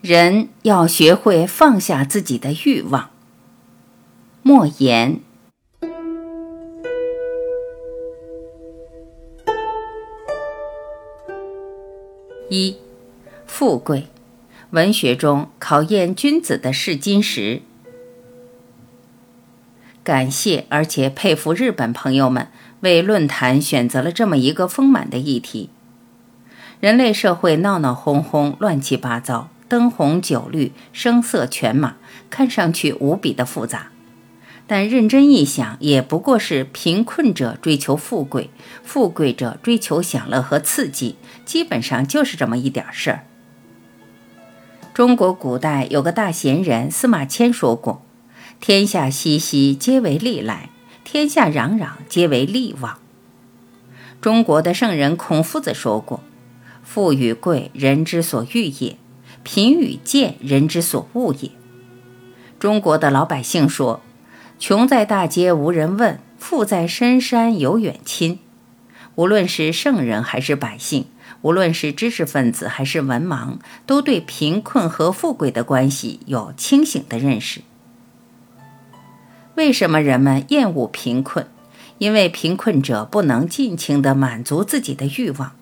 [0.00, 3.10] 人要学会放下自己的欲望。
[4.42, 5.20] 莫言。
[12.48, 12.78] 一，
[13.46, 14.06] 富贵，
[14.70, 17.60] 文学中考验君子的试金石。
[20.02, 22.48] 感谢而且佩服日本朋友们
[22.80, 25.68] 为论坛选择了这么一个丰满的议题。
[26.80, 29.50] 人类社会闹闹哄哄，乱七八糟。
[29.70, 31.94] 灯红酒绿，声色犬马，
[32.28, 33.92] 看上去无比的复杂。
[34.66, 38.50] 但认真一想，也不过是贫困者追求富贵，
[38.82, 43.24] 富贵者追求享乐和刺激，基本上就是这么一点事儿。
[44.92, 48.02] 中国古代有个大贤人司马迁说过
[48.58, 50.70] ：“天下熙熙，皆为利来；
[51.04, 52.98] 天下攘攘，皆为利往。”
[54.20, 56.20] 中国的圣人孔夫子说过
[56.82, 58.96] ：“富与贵，人之所欲也。”
[59.42, 61.50] 贫与贱，人之所恶也。
[62.58, 64.00] 中国的老百姓说
[64.58, 68.38] ：“穷在大街无人问，富在深山有远亲。”
[69.16, 71.06] 无论是圣人还是百姓，
[71.42, 77.62] 无论是知识分子还是文盲，都对贫困和富贵的关系有清醒的认识。
[79.56, 81.46] 为什么人们厌恶贫困？
[81.98, 85.52] 因为贫困者不能尽情地满足自己的欲望。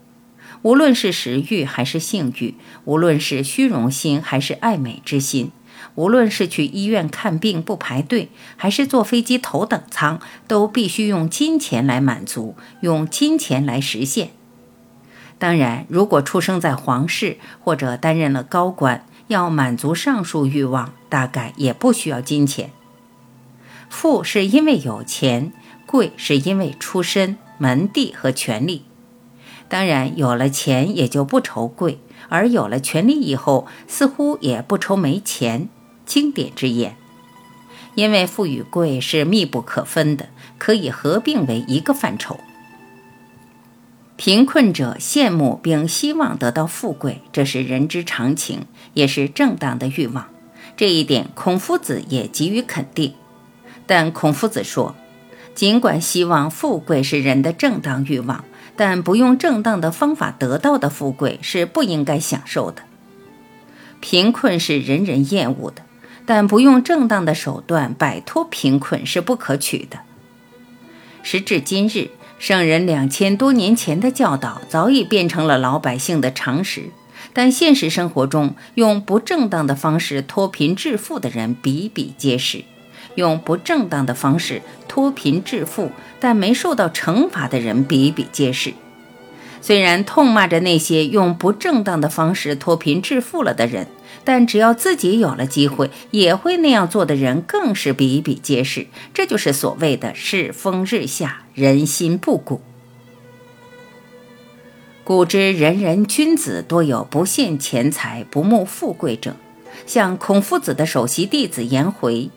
[0.63, 5.53] 无论是食欲还是性欲，无论是虚荣心还是爱美之心，
[5.95, 14.31] 无论是去医院看病不排队，还是坐飞机头等舱，都必须用金钱来满足，用金钱来实现。
[15.39, 22.73] 当然，如果出生在皇室或者担任了高官，要满足上述欲望，大概也不需要金钱。
[23.89, 25.53] 富是因为有钱，
[25.87, 28.83] 贵是因为出身、门第和权力。
[29.69, 35.69] 当然，有了钱也就不愁贵，而有了权力以后，似乎也不愁没钱。
[36.07, 36.97] 经典之言，
[37.95, 42.41] 因为富与贵是密不可分的，可以合并为一个范畴。
[44.17, 50.29] 贫困者羡慕并希望得到富贵，这是人之常情，也是正当的欲望。
[50.77, 53.13] 这一点，孔夫子也给予肯定。
[53.87, 54.97] 但孔夫子说，
[55.55, 58.45] 尽管希望富贵是人的正当欲望。
[58.79, 62.83] 但不用正当的方法得到的富贵是不应该享受的。
[63.99, 65.83] 贫困是人人厌恶的，
[66.25, 69.99] 但不用正当的手段摆脱贫困是不可取的。
[71.25, 76.91] 时至今日，圣人两千多年前的教导早已变成了老百姓的常识，
[77.33, 82.63] 但现实生活中用不正当的方式脱贫致富的人比比皆是。
[83.19, 85.91] 用不正当的方式脱贫致富，
[86.21, 88.75] 但没受到惩罚的人比比皆是。
[89.61, 93.89] 虽然痛骂着那些用不正当的方式脱贫致富了的人，
[94.23, 98.87] 但只要自己有了机会，也会那样做的人更是比比皆是。
[99.13, 102.61] 这就是所谓的世风日下，人心不古。
[105.03, 109.35] 古之人人君子多有不羡钱财、不慕富贵者，
[109.87, 112.31] 像孔夫子的首席弟子颜回。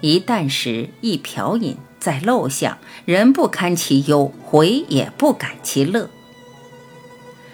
[0.00, 6.10] 一啖食，一瓢饮，在陋巷，人不堪其忧，回也不感其乐。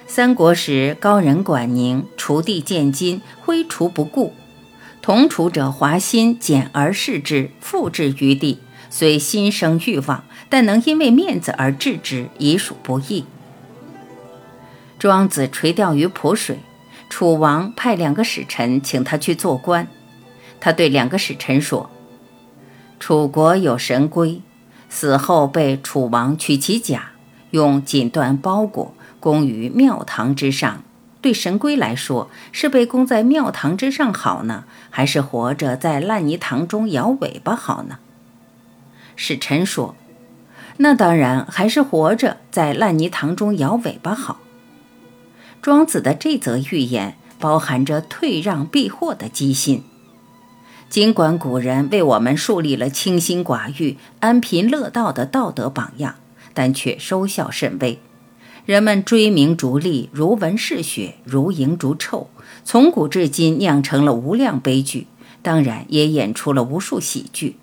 [0.07, 4.35] 三国时，高人管宁，锄地见金，挥锄不顾。
[5.01, 8.59] 同锄者华歆简而视之，复置于地，
[8.91, 13.25] 虽心生欲望，但能因为面子而治之，已属不易。
[14.99, 16.59] 庄子垂钓于濮水，
[17.09, 19.89] 楚王派两个使臣请他去做官，
[20.61, 21.91] 他对两个使臣说。
[23.05, 24.41] 楚国有神龟，
[24.89, 27.11] 死后被楚王取其甲，
[27.51, 30.85] 用锦缎包裹，供于庙堂之上。
[31.21, 37.99] 对神龟来说，是被供在庙堂之上好呢，还是活着在烂泥塘中摇尾巴好呢？
[39.17, 39.97] 使臣说
[40.79, 44.39] ：“那当然还是活着在烂泥塘中摇尾巴好。”
[45.61, 49.83] 庄子的这则寓言包含着退让避祸的机心。
[50.93, 56.17] 尽管古人为我们树立了清心寡欲、安贫乐道的道德榜样，
[56.53, 57.99] 但却收效甚微。
[58.67, 62.29] 人们追名逐利，如闻嗜血，如蝇逐臭，
[62.63, 65.07] 从古至今酿成了无量悲剧，
[65.41, 67.57] 当然也演出了无数喜剧。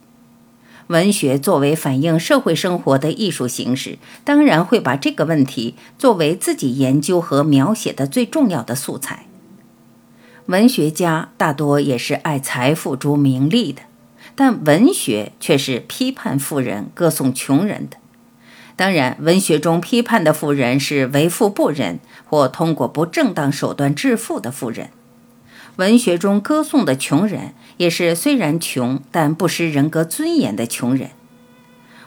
[0.88, 9.28] 文学作为反映社会生活的艺术形式，当然会把这个问题作为自己研究和描写的最重要的素材。
[10.50, 13.84] 文学家大多也是爱财富、逐名利的，
[14.34, 17.98] 但文学却是批判富人、歌颂穷人的。
[18.75, 24.90] 当然，文学中批判的富人是为富不仁或通过不正当手段致富的富人。
[25.75, 31.12] 文学中歌颂的穷人，也是虽然穷但不失人格尊严的穷人。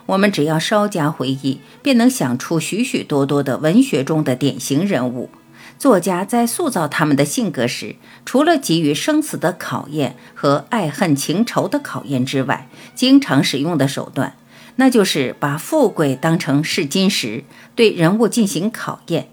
[0.07, 5.29] 我们只要稍加回忆，便能想出许许多多的文学中的典型人物。
[5.77, 14.35] 作家在塑造他们的性格时，除了给予生死的考验和爱恨情仇的考验之外，经常使用的手段，
[14.77, 17.43] 那就是把富贵当成试金石，
[17.75, 19.27] 对人物进行考验。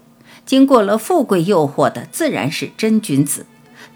[0.45, 3.43] 经过了富贵诱惑的，自然是真君子；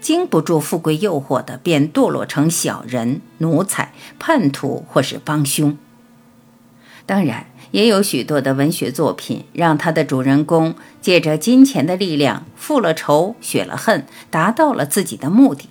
[0.00, 5.76] 经不住富贵诱惑的，便堕落成小人、奴才、叛徒或是帮凶。
[7.04, 7.46] 当然。
[7.76, 15.68] 也有许多的文学作品，让他的主人公借着金钱的力量，复了仇，雪了恨，达到了自己的目的。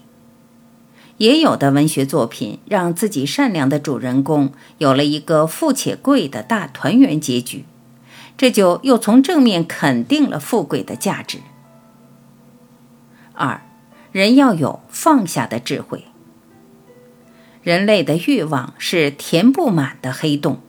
[1.18, 7.66] 也有的文学作品，让自己善良的主人公有了一个富且贵的大团圆结局，
[8.38, 11.40] 这就又从正面肯定了富贵的价值。
[13.34, 13.62] 二，
[14.12, 16.06] 人要有放下的智慧。
[17.63, 20.60] 人类的欲望是填不满的黑洞。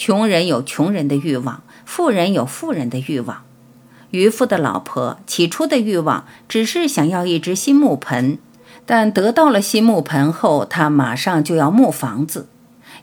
[0.00, 3.42] 穷人有穷人的欲望，富人有富人的欲望。
[4.12, 8.38] 渔夫的老婆起初的欲望只是想要一只新木盆，
[8.86, 12.48] 但得到了新木盆后，他马上就要木房子。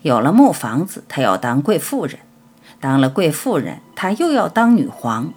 [0.02, 2.18] 有了木房子，他要当贵妇人；
[2.80, 5.28] 当了贵妇人，他又要当女皇；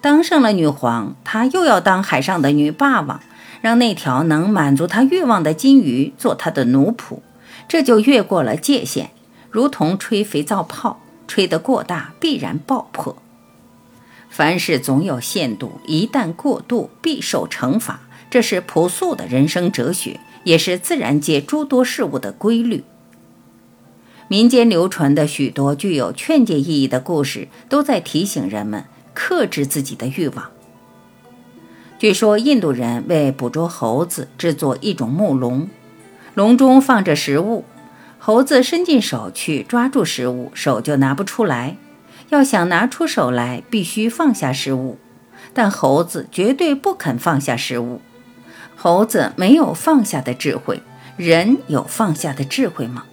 [0.00, 3.20] 当上了女皇，他又要当海上的女霸王，
[3.60, 7.18] 让那条能满足他欲望的金鱼做他的奴仆。
[7.66, 9.10] 这就越过了界限。
[9.50, 13.16] 如同吹肥皂泡，吹得过大必然爆破。
[14.28, 18.00] 凡事总有限度，一旦过度必受惩罚，
[18.30, 22.84] 这是朴素的人生哲学，也是自然界诸多事物的规律。
[24.28, 30.52] 民间流传的许多具有劝诫意义的故事，都在提醒人们克制自己的欲望。
[31.98, 35.68] 据说印度人为捕捉猴子，制作一种木笼，
[36.34, 37.64] 笼中放着食物。
[38.22, 41.78] 猴子伸进手去抓住食物，手就拿不出来。
[42.28, 44.98] 要想拿出手来，必须放下食物。
[45.54, 48.02] 但猴子绝对不肯放下食物。
[48.76, 50.82] 猴子没有放下的智慧，
[51.16, 53.04] 人有放下的智慧吗？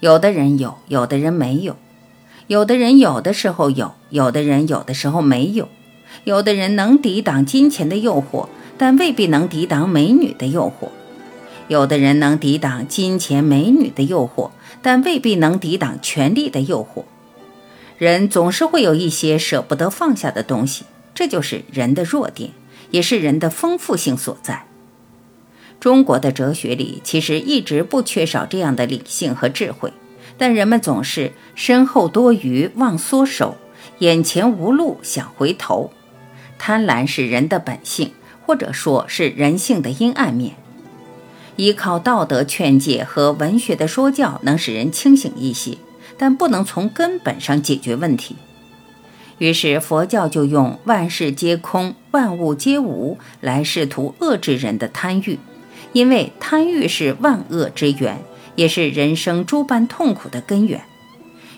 [0.00, 1.76] 有的人有，有的人没有。
[2.48, 5.68] 有的人有的时候有，有的人有的时候没有。
[6.24, 10.88] 有的人能抵挡金钱的诱惑，但未必能抵挡美女的诱惑。
[11.68, 14.50] 有的人能抵挡金钱、美女的诱惑，
[14.82, 17.04] 但未必能抵挡权力的诱惑。
[17.98, 22.50] 人总是会有一些舍不得放下的东西，这就是人的弱点，
[22.90, 24.66] 也是人的丰富性所在。
[25.78, 29.92] 中国的哲学里其实一直不缺少这样的理性和智慧，
[30.36, 33.56] 但人们总是身后多余忘缩手，
[33.98, 35.92] 眼前无路想回头。
[36.58, 38.12] 贪婪是人的本性，
[38.46, 40.54] 或者说是人性的阴暗面。
[41.56, 45.76] 依靠道德劝诫和文学的说教，能使人清醒一些，
[46.16, 48.36] 但不能从根本上解决问题。
[49.38, 55.38] 于是佛教就用“万事皆空，万物皆无”来试图遏制人的贪欲，
[55.92, 58.22] 因为贪欲是万恶之源，
[58.54, 60.82] 也是人生诸般痛苦的根源。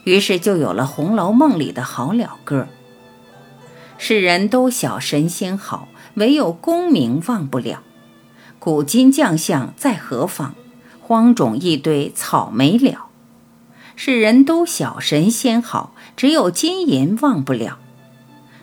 [0.05, 2.69] 于是就有了《红楼梦》里的好了歌
[3.99, 7.82] ：“世人都晓神仙好，唯有功名忘不了。”
[8.64, 10.55] 古今将相在何方？
[11.03, 13.08] 荒冢一堆草没了。
[13.94, 17.79] 世人都晓神仙好，只有金银忘不了。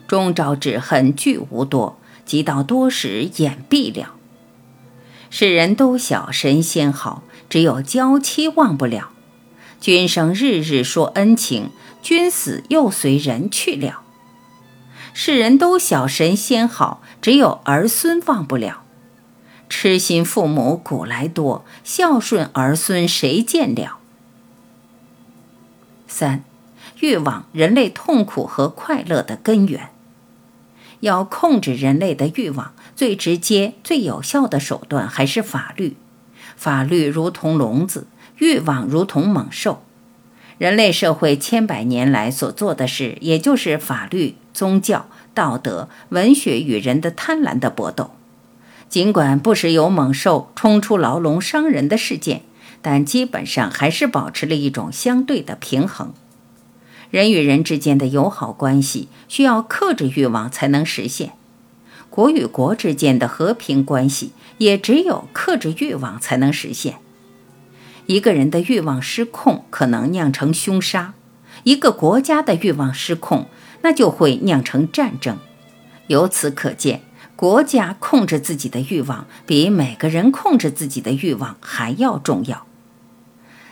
[0.08, 4.16] 终朝只恨聚无多，及到多时眼闭了。
[5.30, 9.12] 世人都晓神仙好，只有娇妻忘不了。
[9.80, 11.70] 君生日日说恩情，
[12.02, 14.02] 君死又随人去了。
[15.14, 18.82] 世人都晓神仙好，只有儿孙忘不了。
[19.84, 23.98] 痴心父母古来多，孝顺儿孙谁见了？
[26.08, 26.44] 三，
[27.00, 29.90] 欲望，人类痛苦和快乐的根源。
[31.00, 35.98] 要控制人类的欲望，最直接、最有效的手段还是法律。
[36.56, 38.06] 法律如同笼子，
[38.38, 39.82] 欲望如同猛兽。
[40.60, 48.12] 人类社会千百年来所做的事，也就是法律、宗教、道德、文学与人的贪婪的搏斗。
[48.92, 52.42] 尽管不时有猛兽冲出牢笼伤人的事件，
[52.82, 56.14] 但基本上还是保持了一种相对的平衡。
[57.10, 61.32] 人与人之间的友好关系需要克制欲望才能实现，
[62.10, 66.98] 国与国之间的和平关系也只有克制欲望才能实现。
[68.08, 71.14] 一个人的欲望失控，可能酿成凶杀；
[71.64, 73.46] 一个国家的欲望失控，
[73.84, 75.38] 那就会酿成战争。
[76.08, 77.04] 由此可见。
[77.42, 82.68] 国家控制自己的欲望比每个人控制自己的欲望还要重要。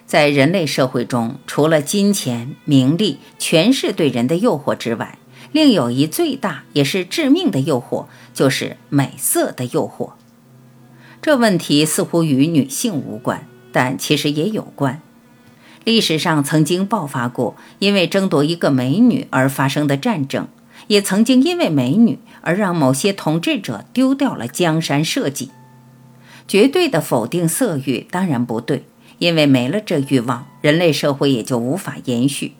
[0.08, 5.20] 在人类社会中，除了金钱、名利、权势对人的诱惑之外，
[5.52, 10.14] 另有一最大也是致命的诱惑，就是美色的诱惑。
[11.22, 15.00] 这问题似乎与女性无关，但其实也有关。
[15.84, 20.48] 历史上曾经爆发过因为争夺一个美女而发生的战争。
[20.90, 25.50] 也曾经因为美女而让某些统治者丢掉了江山社稷。
[26.48, 28.84] 绝对的否定色欲当然不对，
[29.20, 32.54] 因为没了这欲望，人类社会也就无法延续。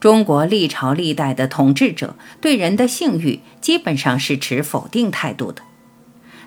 [0.00, 5.62] 中国历朝历代的统治者对人的性欲基本上是持否定态度的，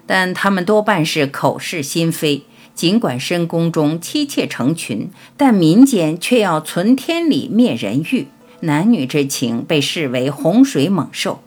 [0.08, 2.44] 但他们多半是口是心非。
[2.74, 8.28] 尽管深宫中妻妾成群，但民间却要存天理灭人欲。
[8.62, 11.42] 男女之情被视为洪水猛兽，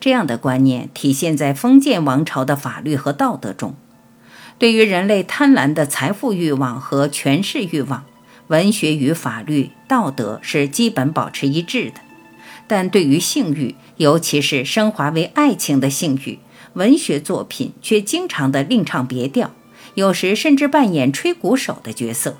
[0.00, 3.74] 这样的观念体现在封建王朝的法律和道德中。
[4.58, 8.04] 对于人类贪婪的财富欲望和权势欲望，
[8.48, 12.00] 文学与法律、道德是基本保持一致的；
[12.66, 16.40] 但对于性欲，尤其是升华为爱情的性欲，
[16.72, 19.52] 文学作品却经常的另唱别调，
[19.94, 22.38] 有时甚至扮演吹鼓手的角色。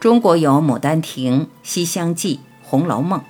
[0.00, 2.36] 中国有《牡丹亭》《西厢记》。
[2.72, 3.20] 《红楼梦》，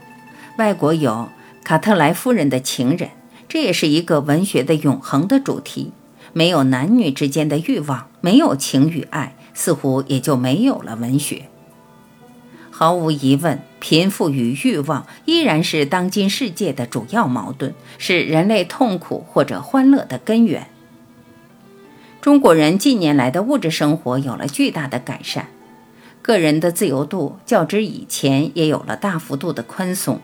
[0.56, 1.28] 外国有
[1.64, 3.10] 卡特莱夫人的情人，
[3.48, 5.90] 这也是一个文学的永恒的主题。
[6.32, 11.48] 没有男女之间的欲望，没有情与爱，似乎也就没有了文学。
[12.70, 20.68] 毫无疑问，贫富与欲望依然是当今世界的主要矛盾，是人类痛苦或者欢乐的根源。
[22.20, 25.48] 中国人近年来的物质生活有了巨大的改善。
[26.22, 30.20] 个人的自由度较之以前也有了大幅度的宽松，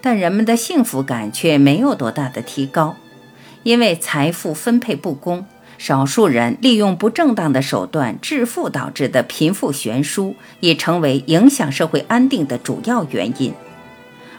[0.00, 2.96] 但人们的幸福感却没有多大的提高，
[3.64, 5.44] 因为财富分配不公，
[5.76, 13.52] 少数人利用不正当的手段致富导致的贫富悬殊，已成为影响社会安定的主要原因。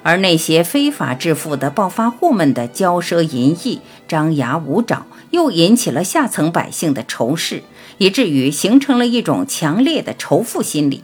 [0.03, 7.63] 而那些非法致富的暴发户们的骄奢淫逸、张牙舞爪，又引起了下层百姓的仇视。
[7.97, 11.03] 以至于形成了一种强烈的仇富心理，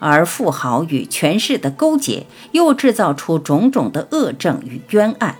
[0.00, 5.36] 而富豪与权势的勾结又制造出种种的恶政与冤案，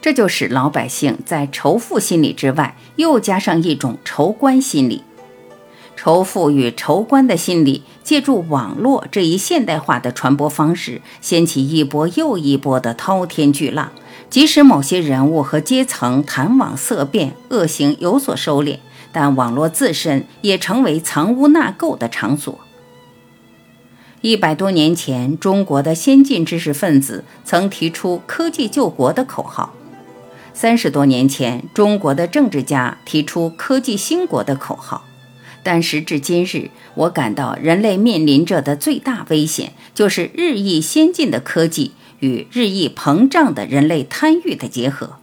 [0.00, 5.02] 这就使老百姓在仇富心理之外又加上一种仇官心理。
[5.96, 13.90] 仇富与仇官的心理借助网络这一现代化的传播方式，掀起一波又一波的滔天巨浪。
[14.28, 18.78] 即使某些人物和阶层谈网色变，恶行有所收敛。
[19.12, 22.60] 但网络自身也成为藏污纳垢的场所。
[24.20, 29.72] 一百多年前，中国的先进知识分子曾提出“科技救国”的口号；
[30.52, 35.04] 三十多年前，中国的政治家提出“科技兴国”的口号。
[35.66, 45.16] 但时至今日，我感到人类面临着的最大危险，就是日益先进的科技与日益膨胀的人类贪欲的结合。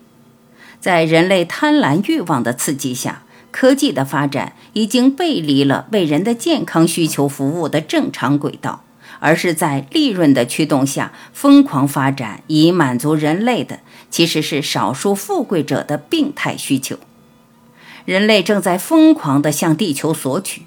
[0.81, 8.83] 在人类贪婪欲望的刺激下，科技的发展已经背离了为人的健康需求服务的正常轨道，
[9.21, 16.97] 而是在利润的驱动下疯狂发展，以满足人类的其实是少数富贵者的病态需求。
[18.05, 20.63] 人类正在疯狂地向地球索取，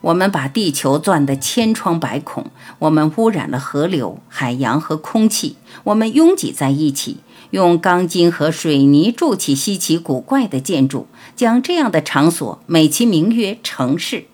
[0.00, 7.18] 我们把地球钻得千疮百孔，我们污染了河流、海洋和空气，我们拥挤在一起。
[7.50, 14.24] 用钢筋和水泥筑起稀奇古怪的建筑，将这样的场所美其名曰城市。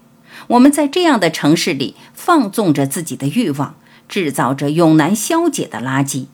[0.47, 3.75] 我们在这样的城市里放纵着自己的欲望，
[4.09, 6.27] 制造着永难消解的垃圾。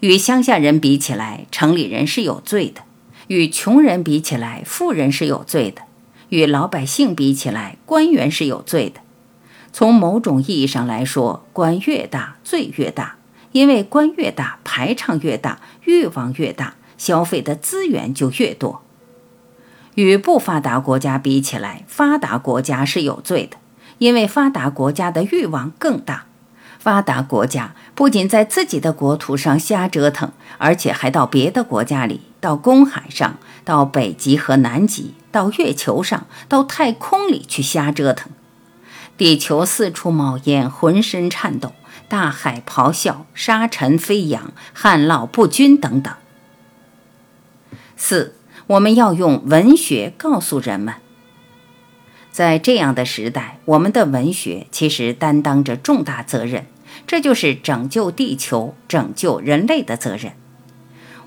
[0.00, 2.80] 与乡下人比起来，城里人是有罪的；
[3.30, 5.82] 与穷人比起来，富人是有罪的；
[6.30, 9.02] 与老百姓比起来，官员是有罪的。
[9.72, 13.18] 从某种意义上来说，官越大，罪越大。
[13.52, 18.82] 因为官越大，排场越大，欲望越大，消费的资源就越多。
[19.94, 23.58] 与不发达国家比起来，发达国家是有罪的，
[23.98, 26.26] 因为发达国家的欲望更大。
[26.80, 38.32] 发达国家不仅在自己的国土上瞎折腾，而且还到别的国家里，到公海上，到北极和南极，到月球上，到太空里去瞎折腾。
[39.16, 41.72] 地球四处冒烟，浑身颤抖。
[42.08, 46.12] 大海咆哮，沙尘飞扬，旱涝不均等等。
[47.96, 48.34] 四，
[48.66, 50.94] 我们要用文学告诉人们，
[52.32, 56.66] 在这样的时代，我们的文学其实担当着重大责任，
[57.06, 60.32] 这就是拯救地球、拯救人类的责任。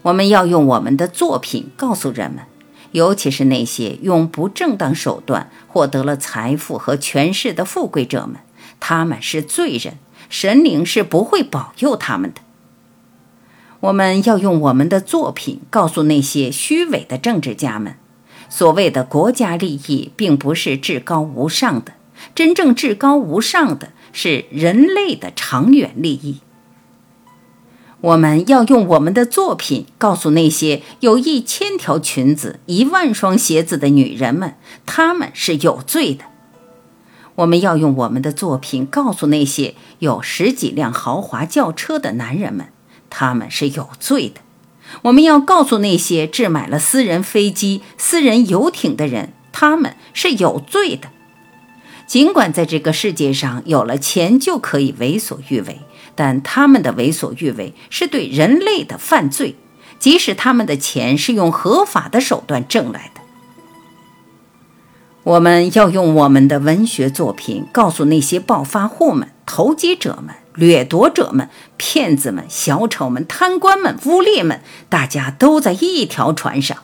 [0.03, 2.43] 我们要用我们的作品告诉人们，
[2.91, 8.41] 尤其是那些用不正当手段获得了财富和权势的富贵者们，
[8.79, 9.97] 他们是罪人，
[10.29, 12.41] 神灵是不会保佑他们的。
[13.79, 17.95] 我们要用我们的作品告诉那些虚伪的政治家们，
[18.49, 21.93] 所谓的国家利益并不是至高无上的，
[22.35, 26.39] 真正至高无上的是人类的长远利益。
[28.03, 34.55] 我们要用我们的作品告诉那些有一千条裙子、一万双鞋子的女人们，
[34.85, 36.25] 她们是有罪的。
[37.35, 42.67] 我们要用我们的作品告诉那些有十几辆豪华轿车的男人们，
[43.09, 44.41] 他们是有罪的。
[45.03, 51.07] 我们要告诉那些置买了私人飞机、私人游艇的人，他们是有罪的。
[52.05, 55.79] 尽管在这个世界上有了钱就可以为所欲为。
[56.15, 59.55] 但他们的为所欲为是对人类的犯罪，
[59.99, 63.21] 即使他们的钱是用合法的手段挣来的。
[65.23, 76.77] 我们要用我们的文学作品告诉那些暴发户们、投机者们、掠夺者们、骗子们、小丑们、贪官们、污吏们，大家都在一条船上。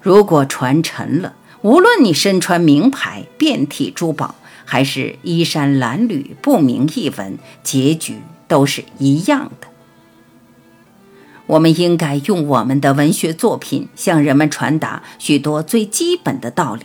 [0.00, 8.16] 如果船沉了，无论你身穿名牌、遍体珠宝，还是衣衫褴褛、不明一文，结局。
[8.48, 9.68] 都是一样的。
[11.46, 16.84] 我们应该用我们的文学作品向人们传达许多最基本的道理，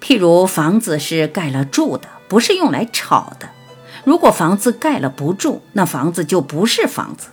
[0.00, 3.50] 譬如房子是盖了住的，不是用来炒的。
[4.04, 7.28] 如果房子盖了不住，那房子就不是房子。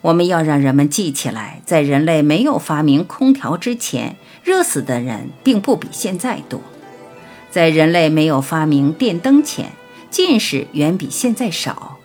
[0.00, 6.60] 我们要让人们记起来，在人类没有发明空调之前，热死的人并不比现在多；
[7.50, 9.72] 在人类没有发明电灯前，
[10.10, 11.98] 近视远比现在少，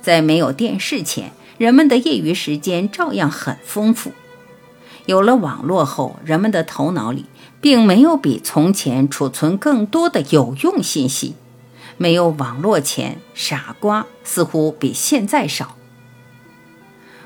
[0.00, 4.12] 在没有电视前，人们的业余时间照样很丰富。
[5.06, 7.26] 有了网络后，人们的头脑里
[7.60, 11.36] 并没有比从前储存更多的有用信息。
[11.96, 15.76] 没有网络前，傻瓜似乎比现在少。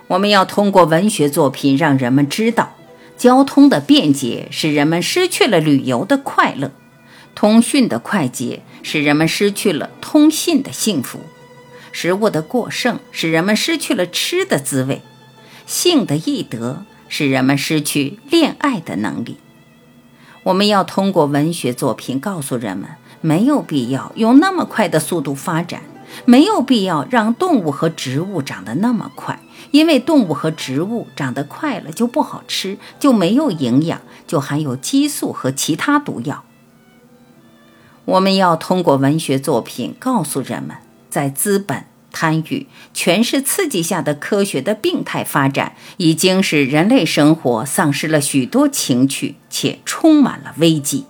[0.09, 2.75] 我们要通过文学作品让人们知道，
[3.17, 6.73] 交通的便捷使人们失去了旅游的快乐。
[7.35, 11.21] 通讯的快捷使人们失去了通信的幸福，
[11.93, 15.03] 食物的过剩使人们失去了吃的滋味，
[15.67, 19.39] 性的易得使人们失去恋爱的能力。
[20.45, 22.89] 我们要通过文学作品告诉人们，
[23.21, 25.83] 没有必要用那么快的速度发展，
[26.25, 29.41] 没有必要让动物和植物长得那么快，
[29.73, 36.45] 因为动物和植物长得快了就不好吃，就没有营养，就含有激素和其他毒药。
[38.09, 40.79] 我们要通过文学作品告诉人们，
[41.11, 51.05] 在资本、贪欲、权势刺激下的科学的病态发展，已经使人类生活丧失了许多情趣，且充满了危机。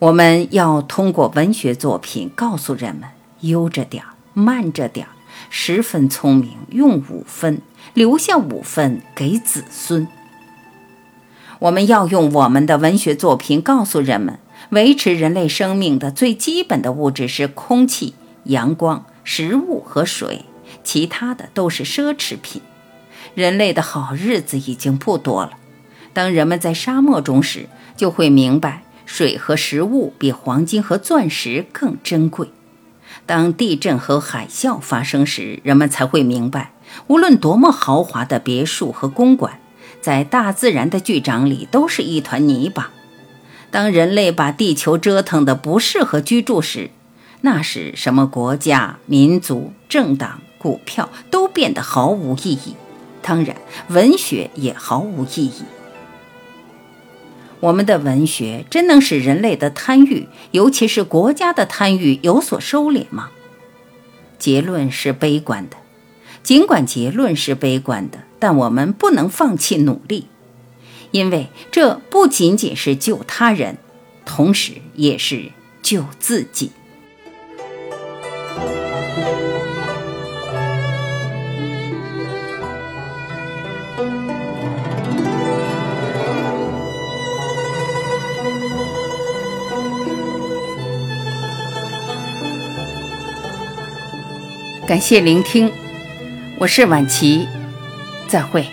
[0.00, 3.10] 我们要通过文学作品告诉人们：
[3.42, 5.10] 悠着点儿，慢着点儿，
[5.50, 7.62] 十分聪明，用五分，
[7.94, 10.08] 留下五分给子孙。
[11.60, 14.40] 我们要用我们的文学作品告诉人们。
[14.74, 20.46] 维持人类生命的最基本的物质是空气、阳光、食物和水，
[20.82, 22.60] 其他的都是奢侈品。
[23.36, 25.52] 人类的好日子已经不多了。
[26.12, 32.48] 当人们在沙漠中时，就会明白水和食物比黄金和钻石更珍贵。
[33.26, 36.72] 当地震和海啸发生时，人们才会明白，
[37.06, 39.60] 无论多么豪华的别墅和公馆，
[40.00, 42.90] 在大自然的巨掌里都是一团泥巴。
[43.74, 46.90] 当人类把地球折腾得不适合居住时，
[47.40, 52.76] 那时什么国家、民族、政党、股票都变得毫无意义。
[53.20, 53.56] 当然，
[53.88, 55.64] 文学也毫无意义。
[57.58, 63.30] 我们的文学真能使人类的贪欲，尤其是国家的贪欲有所收敛吗？
[64.38, 65.76] 结论是悲观的。
[66.44, 70.28] 尽管结论是悲观的，但我们不能放弃努力。
[71.14, 73.78] 因为这不仅仅是救他人，
[74.24, 76.72] 同时也是救自己。
[94.84, 95.72] 感谢聆听，
[96.58, 97.46] 我是晚琪，
[98.26, 98.66] 再会。